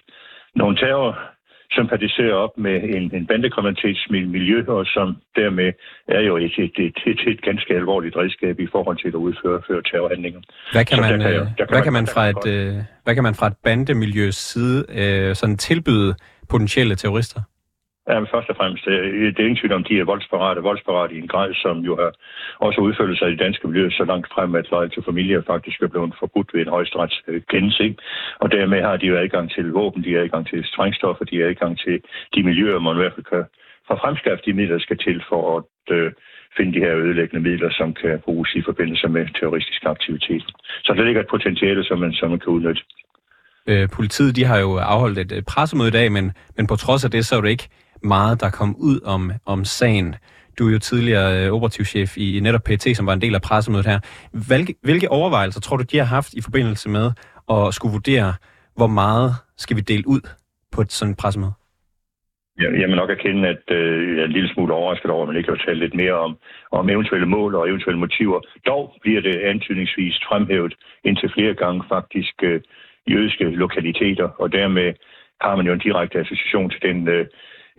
nogle 0.54 0.76
terror 0.76 1.18
sympatiserer 1.70 2.34
op 2.34 2.58
med 2.58 2.76
en, 2.96 3.04
en 3.14 3.26
bandekriminalitetsmiljø, 3.26 4.64
og 4.68 4.86
som 4.86 5.16
dermed 5.36 5.72
er 6.08 6.20
jo 6.20 6.36
et, 6.36 6.54
et, 6.58 6.76
et, 6.78 6.98
et, 7.06 7.20
et 7.26 7.42
ganske 7.42 7.74
alvorligt 7.74 8.16
redskab 8.16 8.60
i 8.60 8.68
forhold 8.72 8.96
til 8.96 9.08
at 9.08 9.14
udføre 9.14 9.62
føre 9.68 9.82
terrorhandlinger. 9.82 10.40
Hvad 10.72 10.84
kan, 10.84 11.00
man, 11.00 11.20
kan, 11.20 11.32
jeg, 11.32 11.52
kan, 11.58 11.66
hvad, 11.68 11.82
kan 11.82 11.92
man 11.92 12.06
fra 12.06 12.28
et, 12.28 12.44
øh, 12.54 12.74
hvad 13.04 13.14
kan 13.14 13.22
man 13.22 13.34
fra 13.34 13.46
et 13.46 13.56
bandemiljøs 13.64 14.34
side 14.34 14.78
øh, 15.00 15.34
sådan 15.34 15.56
tilbyde 15.56 16.14
potentielle 16.48 16.94
terrorister? 16.94 17.40
Ja, 18.08 18.14
men 18.20 18.28
først 18.34 18.50
og 18.50 18.56
fremmest, 18.56 18.84
øh, 18.86 19.32
det 19.32 19.40
er 19.40 19.48
ingen 19.48 19.60
tvivl 19.60 19.78
om, 19.78 19.84
de 19.84 19.98
er 19.98 20.10
voldsparate, 20.12 20.60
voldsparate 20.60 21.14
i 21.14 21.18
en 21.18 21.32
grad, 21.32 21.54
som 21.54 21.76
jo 21.88 21.96
har 22.02 22.10
også 22.66 22.80
udført 22.80 23.18
sig 23.18 23.28
i 23.28 23.30
det 23.30 23.44
danske 23.46 23.68
miljø 23.68 23.90
så 23.90 24.04
langt 24.04 24.28
frem, 24.34 24.54
at 24.54 24.70
løg 24.70 24.92
til 24.92 25.02
familier 25.08 25.42
faktisk 25.52 25.82
er 25.82 25.92
blevet 25.92 26.14
forbudt 26.18 26.54
ved 26.54 26.60
en 26.60 26.74
højesterets 26.76 27.22
øh, 27.28 27.42
Og 28.42 28.52
dermed 28.52 28.80
har 28.82 28.96
de 28.96 29.06
jo 29.06 29.16
adgang 29.16 29.50
til 29.50 29.66
våben, 29.72 30.04
de 30.04 30.12
har 30.12 30.20
adgang 30.20 30.46
til 30.48 30.64
strængstoffer, 30.64 31.24
de 31.24 31.40
har 31.40 31.46
adgang 31.46 31.78
til 31.78 32.00
de 32.34 32.42
miljøer, 32.42 32.78
man 32.78 32.96
i 32.96 33.00
hvert 33.02 33.14
fald 33.14 33.30
kan 33.34 33.44
for 33.88 33.96
fremskaffe 34.02 34.42
de 34.46 34.52
midler, 34.52 34.74
der 34.74 34.82
skal 34.86 34.98
til 34.98 35.22
for 35.28 35.42
at 35.56 35.96
øh, 35.96 36.12
finde 36.56 36.72
de 36.74 36.84
her 36.84 36.94
ødelæggende 36.96 37.42
midler, 37.48 37.70
som 37.70 37.94
kan 37.94 38.20
bruges 38.24 38.50
i 38.54 38.62
forbindelse 38.68 39.08
med 39.08 39.26
terroristisk 39.40 39.82
aktivitet. 39.84 40.44
Så 40.84 40.92
der 40.96 41.04
ligger 41.04 41.20
et 41.20 41.32
potentiale, 41.34 41.84
som 41.84 41.98
man, 41.98 42.12
som 42.12 42.30
man 42.30 42.40
kan 42.40 42.48
udnytte. 42.56 42.82
Øh, 43.70 43.88
politiet 43.96 44.36
de 44.36 44.44
har 44.44 44.58
jo 44.58 44.76
afholdt 44.76 45.18
et 45.18 45.32
øh, 45.36 45.42
pressemøde 45.42 45.88
i 45.88 45.96
dag, 45.98 46.12
men, 46.12 46.32
men 46.56 46.66
på 46.66 46.76
trods 46.76 47.04
af 47.04 47.10
det, 47.10 47.26
så 47.26 47.36
er 47.36 47.40
det 47.40 47.50
ikke 47.50 47.68
meget, 48.02 48.40
der 48.40 48.50
kom 48.50 48.76
ud 48.78 49.00
om, 49.04 49.32
om 49.46 49.64
sagen. 49.64 50.14
Du 50.58 50.68
er 50.68 50.72
jo 50.72 50.78
tidligere 50.78 51.46
øh, 51.46 51.52
operativchef 51.52 52.16
i 52.16 52.40
netop 52.42 52.64
PT, 52.64 52.96
som 52.96 53.06
var 53.06 53.12
en 53.12 53.20
del 53.20 53.34
af 53.34 53.42
pressemødet 53.42 53.86
her. 53.86 53.98
Hvilke, 54.48 54.74
hvilke 54.82 55.10
overvejelser 55.10 55.60
tror 55.60 55.76
du, 55.76 55.82
de 55.82 55.98
har 55.98 56.04
haft 56.04 56.34
i 56.34 56.42
forbindelse 56.42 56.88
med 56.88 57.10
at 57.50 57.74
skulle 57.74 57.92
vurdere, 57.92 58.34
hvor 58.76 58.86
meget 58.86 59.30
skal 59.56 59.76
vi 59.76 59.80
dele 59.80 60.08
ud 60.08 60.20
på 60.72 60.80
et 60.80 60.92
sådan 60.92 61.14
pressemøde? 61.14 61.52
Jeg 62.58 62.88
må 62.88 62.94
nok 62.94 63.10
erkende, 63.10 63.48
at 63.48 63.64
øh, 63.70 64.16
jeg 64.16 64.22
er 64.22 64.26
en 64.26 64.32
lille 64.32 64.54
smule 64.54 64.74
overrasket 64.74 65.10
over, 65.10 65.22
at 65.22 65.28
man 65.28 65.36
ikke 65.36 65.50
har 65.50 65.64
talt 65.66 65.78
lidt 65.78 65.94
mere 65.94 66.12
om, 66.12 66.38
om 66.72 66.90
eventuelle 66.90 67.26
mål 67.26 67.54
og 67.54 67.68
eventuelle 67.68 68.00
motiver. 68.00 68.40
Dog 68.66 68.94
bliver 69.02 69.20
det 69.20 69.36
antydningsvis 69.52 70.20
fremhævet 70.28 70.74
indtil 71.04 71.32
flere 71.36 71.54
gange 71.54 71.84
faktisk 71.88 72.34
øh, 72.42 72.60
jødiske 73.10 73.44
lokaliteter, 73.44 74.28
og 74.42 74.52
dermed 74.52 74.92
har 75.40 75.56
man 75.56 75.66
jo 75.66 75.72
en 75.72 75.86
direkte 75.86 76.18
association 76.18 76.70
til 76.70 76.82
den 76.82 77.08
øh, 77.08 77.26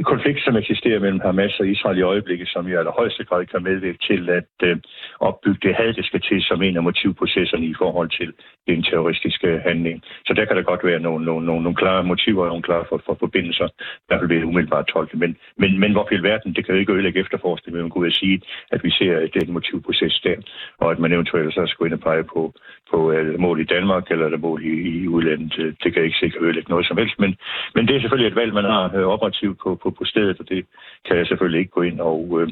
konflikt, 0.04 0.44
som 0.44 0.56
eksisterer 0.56 1.00
mellem 1.00 1.20
Hamas 1.20 1.60
og 1.60 1.68
Israel 1.68 1.98
i 1.98 2.02
øjeblikket, 2.02 2.48
som 2.48 2.68
i 2.68 2.74
allerhøjeste 2.74 3.24
grad 3.24 3.46
kan 3.46 3.64
medvirke 3.64 3.98
til 4.10 4.30
at 4.30 4.54
øh, 4.64 4.78
opbygge 5.20 5.68
det 5.68 5.76
had, 5.76 5.94
det 5.94 6.06
skal 6.06 6.22
til 6.22 6.42
som 6.42 6.62
en 6.62 6.78
af 6.78 6.84
motivprocesserne 6.84 7.66
i 7.66 7.76
forhold 7.78 8.10
til 8.20 8.34
den 8.68 8.84
terroristiske 8.84 9.62
handling. 9.68 10.04
Så 10.26 10.34
der 10.34 10.46
kan 10.46 10.56
der 10.58 10.62
godt 10.62 10.84
være 10.84 11.00
nogle, 11.00 11.26
nogle, 11.26 11.46
nogle, 11.46 11.64
nogle 11.64 11.76
klare 11.76 12.04
motiver 12.04 12.44
og 12.44 12.48
nogle 12.48 12.64
klare 12.64 12.86
for, 12.90 13.02
for 13.06 13.16
forbindelser, 13.20 13.68
i 13.68 14.06
hvert 14.08 14.20
fald 14.20 14.30
ved 14.30 14.44
umiddelbart 14.44 14.88
tolke. 14.88 15.18
Men, 15.18 15.38
men, 15.58 15.80
men 15.80 15.92
hvor 15.92 16.14
i 16.14 16.24
verden, 16.24 16.54
det 16.56 16.66
kan 16.66 16.74
jo 16.74 16.80
ikke 16.80 16.94
ødelægge 16.94 17.20
efterforskning, 17.20 17.74
men 17.74 17.82
man 17.82 17.92
kunne 17.92 18.12
sige, 18.12 18.42
at 18.72 18.84
vi 18.84 18.92
ser 18.92 19.28
den 19.40 19.54
motivproces 19.54 20.20
der, 20.24 20.36
og 20.78 20.92
at 20.92 21.00
man 21.00 21.14
eventuelt 21.14 21.54
så 21.54 21.64
skulle 21.68 21.88
ind 21.88 22.00
og 22.00 22.04
pege 22.10 22.24
på, 22.24 22.54
på 22.92 22.98
uh, 23.12 23.40
mål 23.40 23.60
i 23.62 23.72
Danmark 23.76 24.12
eller 24.12 24.30
der 24.30 24.38
mål 24.38 24.64
i, 24.64 24.74
i 25.02 25.08
udlandet. 25.08 25.76
Det 25.84 25.94
kan 25.94 26.04
ikke 26.04 26.18
sikkert 26.20 26.44
ødelægge 26.44 26.70
noget 26.70 26.88
som 26.88 26.98
helst, 26.98 27.20
men, 27.20 27.36
men 27.76 27.88
det 27.88 27.96
er 27.96 28.02
selvfølgelig 28.02 28.30
et 28.30 28.40
valg, 28.42 28.54
man 28.54 28.66
har 28.66 28.84
uh, 28.98 29.14
operativt 29.16 29.58
på, 29.64 29.70
på, 29.84 29.90
på 29.90 30.06
stedet, 30.06 30.40
og 30.40 30.50
det 30.50 30.66
kan 31.06 31.18
jeg 31.18 31.28
selvfølgelig 31.28 31.60
ikke 31.60 31.72
gå 31.72 31.82
ind 31.82 32.00
og, 32.00 32.20
uh, 32.30 32.48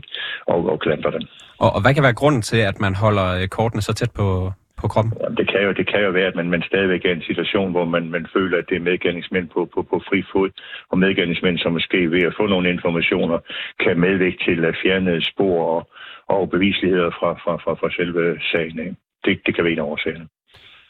og, 0.48 0.60
og 0.72 0.80
klandre 0.80 1.12
den. 1.12 1.28
Og, 1.60 1.70
og 1.76 1.82
hvad 1.82 1.94
kan 1.94 2.04
være 2.04 2.20
grunden 2.22 2.42
til, 2.42 2.58
at 2.58 2.80
man 2.80 2.96
holder 2.96 3.48
kortene 3.48 3.82
så 3.82 3.94
tæt 3.94 4.12
på, 4.16 4.52
på 4.82 4.88
kroppen? 4.88 5.14
Det 5.38 5.48
kan 5.52 5.62
jo, 5.66 5.72
det 5.72 5.88
kan 5.92 6.02
jo 6.04 6.12
være, 6.12 6.28
at 6.32 6.36
man, 6.36 6.50
man 6.50 6.64
stadigvæk 6.70 7.06
er 7.06 7.10
i 7.10 7.14
en 7.14 7.30
situation, 7.30 7.72
hvor 7.72 7.86
man, 7.86 8.10
man 8.10 8.28
føler, 8.36 8.58
at 8.58 8.70
det 8.70 8.76
er 8.78 8.88
medgerningsmænd 8.90 9.48
på, 9.54 9.70
på, 9.74 9.80
på 9.92 10.02
fri 10.10 10.24
fod, 10.32 10.50
og 10.92 10.98
medgerningsmænd, 10.98 11.58
som 11.58 11.72
måske 11.72 12.12
ved 12.12 12.24
at 12.30 12.38
få 12.40 12.48
nogle 12.48 12.70
informationer, 12.70 13.38
kan 13.80 14.00
medvirke 14.00 14.40
til 14.48 14.66
at 14.66 14.76
fjerne 14.84 15.22
spor 15.22 15.58
og, 15.76 15.90
og 16.28 16.50
bevisligheder 16.50 17.10
fra, 17.20 17.30
fra, 17.44 17.54
fra, 17.64 17.74
fra 17.74 17.90
selve 17.92 18.40
sagen. 18.52 18.98
Det, 19.28 19.40
det 19.46 19.56
kan 19.56 19.64
være 19.64 19.74
en 19.74 19.80
af 19.80 19.84
årsagerne. 19.84 20.28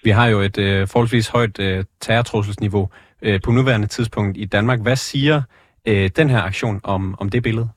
Vi 0.03 0.09
har 0.09 0.27
jo 0.33 0.39
et 0.39 0.57
øh, 0.67 0.87
forholdsvis 0.91 1.29
højt 1.29 1.59
øh, 1.59 1.83
terrortrusselsniveau 1.99 2.89
øh, 3.21 3.39
på 3.45 3.51
nuværende 3.51 3.87
tidspunkt 3.87 4.37
i 4.37 4.45
Danmark. 4.45 4.79
Hvad 4.81 4.95
siger 4.95 5.41
øh, 5.89 6.09
den 6.19 6.29
her 6.29 6.41
aktion 6.41 6.79
om, 6.83 7.01
om 7.21 7.29
det 7.29 7.43
billede? 7.43 7.67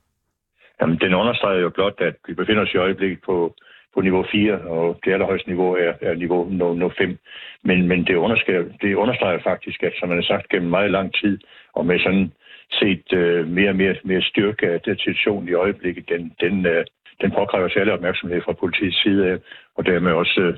Jamen, 0.80 0.98
den 1.04 1.14
understreger 1.14 1.60
jo 1.60 1.70
blot, 1.70 2.00
at 2.00 2.16
vi 2.28 2.34
befinder 2.34 2.62
os 2.62 2.74
i 2.74 2.76
øjeblikket 2.76 3.20
på, 3.26 3.54
på 3.94 4.00
niveau 4.00 4.24
4, 4.32 4.58
og 4.58 5.00
det 5.04 5.12
allerhøjeste 5.12 5.48
niveau 5.48 5.74
er, 5.74 5.92
er 6.00 6.14
niveau 6.14 6.48
no, 6.50 6.74
no 6.74 6.88
5. 6.98 7.18
Men, 7.64 7.88
men 7.88 8.04
det, 8.06 8.14
understreger, 8.14 8.64
det 8.82 8.94
understreger 8.94 9.40
faktisk, 9.42 9.82
at 9.82 9.92
som 9.98 10.08
man 10.08 10.18
har 10.18 10.24
sagt 10.32 10.48
gennem 10.48 10.70
meget 10.70 10.90
lang 10.90 11.14
tid, 11.14 11.38
og 11.74 11.86
med 11.86 11.98
sådan 11.98 12.32
set 12.80 13.12
øh, 13.12 13.48
mere 13.48 13.70
og 13.70 13.76
mere, 13.76 13.96
mere 14.04 14.22
styrke 14.22 14.66
af 14.68 14.80
den 14.80 14.98
situation 14.98 15.48
i 15.48 15.52
øjeblikket, 15.52 16.08
den, 16.08 16.32
den, 16.40 16.66
øh, 16.66 16.84
den 17.20 17.30
påkræver 17.30 17.68
særlig 17.68 17.92
opmærksomhed 17.92 18.40
fra 18.42 18.52
politiets 18.52 19.02
side, 19.02 19.40
og 19.76 19.86
dermed 19.86 20.12
også 20.12 20.40
øh, 20.40 20.54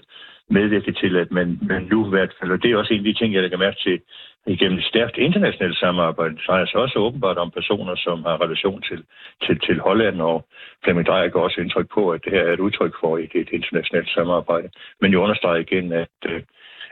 medvirke 0.50 0.92
til, 0.92 1.16
at 1.16 1.30
man, 1.30 1.58
man 1.62 1.82
nu 1.90 2.06
i 2.06 2.10
hvert 2.10 2.32
fald, 2.40 2.50
og 2.50 2.62
det 2.62 2.70
er 2.70 2.76
også 2.76 2.94
en 2.94 2.98
af 2.98 3.04
de 3.04 3.18
ting, 3.18 3.34
jeg 3.34 3.42
lægger 3.42 3.58
mærke 3.58 3.80
til, 3.86 4.00
igennem 4.46 4.80
stærkt 4.80 5.16
internationalt 5.16 5.78
samarbejde, 5.78 6.36
så 6.46 6.52
er 6.52 6.64
så 6.64 6.78
også 6.78 6.98
åbenbart 6.98 7.38
om 7.38 7.50
personer, 7.50 7.96
som 7.96 8.22
har 8.22 8.42
relation 8.44 8.82
til, 8.82 9.04
til, 9.44 9.60
til 9.66 9.80
Holland, 9.80 10.20
og 10.20 10.46
Flemming 10.84 11.06
Dreyer 11.06 11.28
går 11.28 11.42
også 11.42 11.60
indtryk 11.60 11.88
på, 11.94 12.10
at 12.10 12.20
det 12.24 12.32
her 12.32 12.42
er 12.42 12.52
et 12.52 12.60
udtryk 12.66 12.94
for 13.00 13.18
et, 13.18 13.30
et 13.34 13.48
internationalt 13.52 14.10
samarbejde. 14.10 14.68
Men 15.00 15.12
jeg 15.12 15.20
understreger 15.20 15.60
igen, 15.66 15.92
at, 15.92 16.16
øh, 16.26 16.42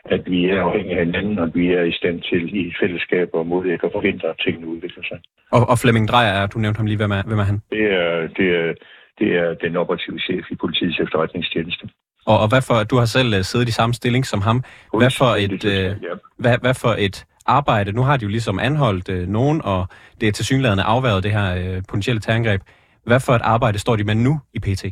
at 0.04 0.22
vi 0.26 0.48
er 0.50 0.62
afhængige 0.62 0.98
af 0.98 1.06
hinanden, 1.06 1.38
og 1.38 1.50
vi 1.54 1.72
er 1.72 1.82
i 1.82 1.92
stand 1.92 2.22
til 2.22 2.42
i 2.66 2.72
fællesskab 2.80 3.28
og 3.32 3.46
modvirke 3.46 3.84
og 3.84 3.92
forhindre, 3.92 4.28
at 4.28 4.38
tingene 4.44 4.66
udvikler 4.66 5.04
sig. 5.08 5.18
Og, 5.52 5.60
og 5.68 5.78
Flemming 5.82 6.08
Dreyer, 6.08 6.34
er, 6.40 6.46
du 6.46 6.58
nævnte 6.58 6.78
ham 6.78 6.86
lige, 6.86 6.96
hvem 6.96 7.10
er, 7.10 7.22
hvem 7.26 7.38
er 7.38 7.48
han? 7.50 7.58
Det 7.70 7.84
er, 7.92 8.28
det, 8.38 8.48
er, 8.60 8.74
det 9.20 9.30
er 9.42 9.48
den 9.64 9.76
operative 9.76 10.18
chef 10.18 10.44
i 10.50 10.54
politiets 10.54 10.98
efterretningstjeneste. 11.04 11.84
Og, 12.26 12.38
og 12.42 12.48
hvad 12.48 12.62
for, 12.62 12.84
du 12.84 12.96
har 12.96 13.04
selv 13.04 13.34
uh, 13.34 13.42
siddet 13.42 13.68
i 13.68 13.72
samme 13.72 13.94
stilling 13.94 14.26
som 14.26 14.40
ham. 14.40 14.64
Hvad 14.96 15.10
for 15.10 15.30
et, 15.44 15.64
uh, 15.64 15.96
hvad, 16.38 16.58
hvad 16.60 16.74
for 16.74 16.94
et 16.98 17.24
arbejde, 17.46 17.92
nu 17.92 18.02
har 18.02 18.16
de 18.16 18.22
jo 18.22 18.28
ligesom 18.28 18.58
anholdt 18.58 19.08
uh, 19.08 19.28
nogen, 19.28 19.62
og 19.64 19.86
det 20.20 20.28
er 20.28 20.32
til 20.32 20.44
synligheden 20.44 20.78
afværet 20.78 21.22
det 21.22 21.32
her 21.32 21.76
uh, 21.76 21.82
potentielle 21.88 22.20
terrorangreb. 22.20 22.60
Hvad 23.04 23.20
for 23.20 23.32
et 23.32 23.42
arbejde 23.44 23.78
står 23.78 23.96
de 23.96 24.04
med 24.04 24.14
nu 24.14 24.40
i 24.54 24.58
PT? 24.58 24.84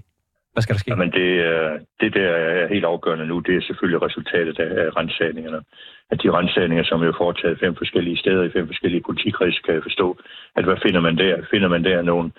Hvad 0.58 0.62
skal 0.62 0.76
der 0.76 0.84
ske? 0.84 0.90
Jamen 0.92 1.10
det, 1.18 1.28
det 2.00 2.10
der 2.18 2.30
er 2.48 2.68
helt 2.74 2.84
afgørende 2.92 3.26
nu, 3.26 3.36
det 3.46 3.54
er 3.56 3.66
selvfølgelig 3.68 4.02
resultatet 4.06 4.56
af 4.60 4.96
rensagningerne. 4.98 5.60
At 6.12 6.22
de 6.22 6.30
rensagninger, 6.38 6.84
som 6.84 7.02
er 7.02 7.12
foretaget 7.22 7.60
fem 7.64 7.74
forskellige 7.82 8.18
steder 8.22 8.42
i 8.42 8.54
fem 8.56 8.66
forskellige 8.66 9.06
politikredse, 9.08 9.60
kan 9.64 9.74
jeg 9.74 9.82
forstå, 9.82 10.08
at 10.56 10.64
hvad 10.64 10.78
finder 10.84 11.00
man 11.00 11.18
der? 11.18 11.34
Finder 11.52 11.68
man 11.68 11.84
der 11.84 12.02
nogle, 12.02 12.30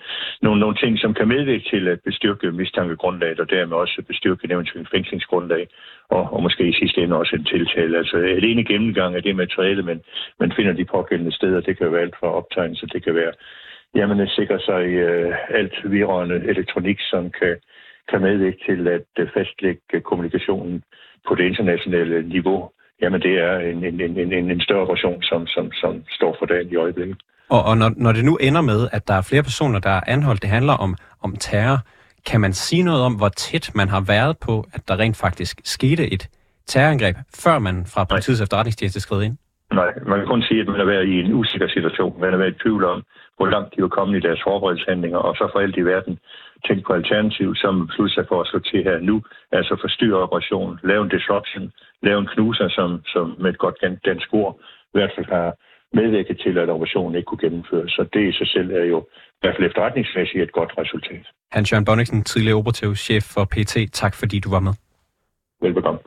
nogle, 0.42 0.60
nogle 0.60 0.76
ting, 0.82 0.98
som 0.98 1.14
kan 1.14 1.28
medvirke 1.28 1.66
til 1.72 1.88
at 1.88 2.00
bestyrke 2.08 2.52
mistankegrundlaget, 2.52 3.40
og 3.40 3.50
dermed 3.50 3.76
også 3.76 4.02
bestyrke 4.08 4.44
en 4.44 4.52
eventuel 4.52 4.88
fængslingsgrundlag, 4.94 5.68
og, 6.10 6.22
og 6.34 6.42
måske 6.42 6.68
i 6.68 6.78
sidste 6.80 7.00
ende 7.00 7.16
også 7.16 7.36
en 7.36 7.44
tiltale. 7.44 7.98
Altså 7.98 8.16
alene 8.16 8.64
gennemgang 8.64 9.16
af 9.16 9.22
det 9.22 9.36
materiale, 9.36 9.82
men 9.82 10.00
man 10.40 10.52
finder 10.56 10.72
de 10.72 10.84
pågældende 10.84 11.36
steder. 11.38 11.60
Det 11.60 11.78
kan 11.78 11.92
være 11.92 12.00
alt 12.00 12.16
fra 12.20 12.34
optegnelser, 12.40 12.86
det 12.86 13.04
kan 13.04 13.14
være 13.14 13.32
jamen, 13.94 14.20
at 14.20 14.30
sikre 14.30 14.60
sig 14.60 14.82
uh, 15.06 15.34
alt 15.58 15.74
virrørende 15.84 16.36
elektronik, 16.52 16.98
som 17.00 17.30
kan 17.30 17.56
kan 18.10 18.20
medvirke 18.20 18.58
til 18.66 18.88
at 18.88 19.30
fastlægge 19.36 20.00
kommunikationen 20.00 20.82
på 21.28 21.34
det 21.34 21.44
internationale 21.44 22.28
niveau, 22.28 22.70
jamen 23.02 23.20
det 23.20 23.34
er 23.48 23.58
en, 23.58 23.84
en, 23.84 24.00
en, 24.00 24.32
en, 24.32 24.50
en 24.50 24.60
større 24.60 24.80
operation, 24.80 25.22
som, 25.22 25.46
som, 25.46 25.72
som 25.72 25.92
står 26.10 26.36
for 26.38 26.46
dagen 26.46 26.68
i 26.72 26.76
øjeblikket. 26.76 27.16
Og, 27.48 27.62
og 27.64 27.76
når, 27.78 27.90
når 27.96 28.12
det 28.12 28.24
nu 28.24 28.36
ender 28.36 28.60
med, 28.60 28.88
at 28.92 29.08
der 29.08 29.14
er 29.14 29.22
flere 29.22 29.42
personer, 29.42 29.78
der 29.78 29.90
er 29.90 30.00
anholdt, 30.06 30.42
det 30.42 30.50
handler 30.50 30.72
om, 30.72 30.96
om 31.22 31.36
terror, 31.36 31.78
kan 32.26 32.40
man 32.40 32.52
sige 32.52 32.82
noget 32.82 33.02
om, 33.02 33.14
hvor 33.14 33.28
tæt 33.28 33.70
man 33.74 33.88
har 33.88 34.00
været 34.00 34.38
på, 34.38 34.64
at 34.72 34.88
der 34.88 34.98
rent 34.98 35.16
faktisk 35.16 35.60
skete 35.64 36.12
et 36.12 36.28
terrorangreb, 36.66 37.16
før 37.44 37.58
man 37.58 37.86
fra 37.86 38.04
politiets 38.04 38.40
efterretningstjeneste 38.40 39.00
skred 39.00 39.22
ind? 39.22 39.36
Nej, 39.72 39.90
man 40.06 40.18
kan 40.18 40.28
kun 40.28 40.42
sige, 40.42 40.60
at 40.60 40.66
man 40.66 40.80
har 40.82 40.84
været 40.94 41.06
i 41.06 41.20
en 41.20 41.32
usikker 41.32 41.68
situation. 41.68 42.20
Man 42.20 42.30
har 42.30 42.38
været 42.38 42.54
i 42.54 42.62
tvivl 42.62 42.84
om, 42.84 43.02
hvor 43.36 43.46
langt 43.46 43.76
de 43.76 43.82
var 43.82 43.88
kommet 43.88 44.16
i 44.16 44.26
deres 44.26 44.40
forberedelseshandlinger, 44.46 45.18
og 45.18 45.34
så 45.36 45.48
for 45.52 45.58
alt 45.60 45.76
i 45.76 45.84
verden 45.92 46.18
tænke 46.66 46.82
på 46.86 46.92
alternativ, 46.92 47.48
som 47.54 47.90
sig 48.16 48.24
for 48.28 48.40
at 48.40 48.46
slå 48.46 48.58
til 48.58 48.82
her 48.88 48.98
nu, 49.00 49.22
altså 49.52 49.76
forstyrre 49.80 50.24
operationen, 50.26 50.78
lave 50.82 51.02
en 51.02 51.14
disruption, 51.16 51.72
lave 52.02 52.18
en 52.20 52.28
knuser, 52.34 52.68
som, 52.68 52.88
som 53.12 53.36
med 53.42 53.50
et 53.50 53.58
godt 53.58 53.76
dansk 54.04 54.28
ord 54.32 54.54
i 54.94 54.94
hvert 54.98 55.12
fald 55.16 55.26
har 55.26 55.48
medvirket 55.92 56.40
til, 56.44 56.58
at 56.58 56.68
operationen 56.68 57.14
ikke 57.14 57.26
kunne 57.26 57.44
gennemføres. 57.46 57.90
Så 57.92 58.02
det 58.12 58.28
i 58.28 58.32
sig 58.32 58.48
selv 58.48 58.70
er 58.70 58.84
jo 58.84 58.98
i 59.36 59.40
hvert 59.40 59.54
fald 59.56 59.66
efterretningsmæssigt 59.66 60.42
et 60.42 60.52
godt 60.52 60.72
resultat. 60.78 61.24
Hans-Jørgen 61.52 61.84
Bonniksen, 61.84 62.24
tidligere 62.24 62.58
operativ 62.58 62.94
chef 62.94 63.24
for 63.34 63.44
PT. 63.44 63.74
Tak 63.92 64.14
fordi 64.14 64.38
du 64.40 64.50
var 64.50 64.60
med. 64.60 64.74
Velbekomme. 65.62 66.00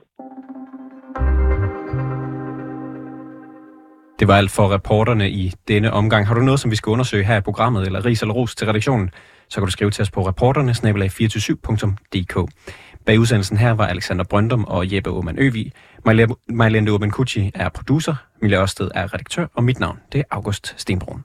Det 4.24 4.28
var 4.28 4.38
alt 4.38 4.52
for 4.52 4.74
reporterne 4.74 5.30
i 5.30 5.54
denne 5.68 5.94
omgang. 5.94 6.28
Har 6.28 6.34
du 6.34 6.42
noget, 6.42 6.60
som 6.60 6.72
vi 6.72 6.76
skal 6.76 6.90
undersøge 6.90 7.24
her 7.24 7.38
i 7.38 7.42
programmet, 7.42 7.86
eller 7.86 8.06
ris 8.06 8.22
eller 8.22 8.34
ros 8.34 8.56
til 8.56 8.68
redaktionen, 8.68 9.10
så 9.50 9.56
kan 9.62 9.66
du 9.66 9.72
skrive 9.72 9.92
til 9.92 10.02
os 10.02 10.12
på 10.12 10.28
reporterne 10.28 10.72
247dk 10.72 12.48
Bag 13.06 13.20
udsendelsen 13.20 13.58
her 13.58 13.72
var 13.72 13.88
Alexander 13.88 14.24
Brøndum 14.24 14.66
og 14.66 14.94
Jeppe 14.94 15.10
Aumann 15.10 15.40
Øvi. 15.40 15.74
Majlende 16.50 16.92
Aumann 16.92 17.12
Kucci 17.12 17.52
er 17.56 17.70
producer, 17.70 18.16
Mille 18.42 18.62
Ørsted 18.62 18.90
er 18.96 19.14
redaktør, 19.14 19.48
og 19.54 19.64
mit 19.64 19.80
navn 19.80 20.00
det 20.12 20.20
er 20.20 20.24
August 20.32 20.74
Stenbrun. 20.78 21.24